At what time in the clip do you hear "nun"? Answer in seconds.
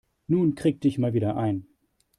0.29-0.55